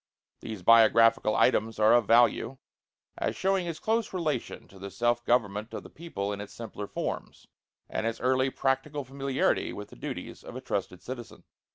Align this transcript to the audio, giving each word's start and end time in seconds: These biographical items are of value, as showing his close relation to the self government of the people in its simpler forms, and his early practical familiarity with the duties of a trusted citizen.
These 0.39 0.63
biographical 0.63 1.35
items 1.35 1.77
are 1.77 1.93
of 1.93 2.07
value, 2.07 2.57
as 3.19 3.35
showing 3.35 3.67
his 3.67 3.77
close 3.79 4.13
relation 4.13 4.67
to 4.69 4.79
the 4.79 4.89
self 4.89 5.23
government 5.25 5.75
of 5.75 5.83
the 5.83 5.91
people 5.91 6.33
in 6.33 6.41
its 6.41 6.55
simpler 6.55 6.87
forms, 6.87 7.45
and 7.87 8.03
his 8.07 8.19
early 8.19 8.49
practical 8.49 9.03
familiarity 9.03 9.71
with 9.73 9.89
the 9.89 9.95
duties 9.95 10.43
of 10.43 10.55
a 10.55 10.61
trusted 10.61 11.03
citizen. 11.03 11.43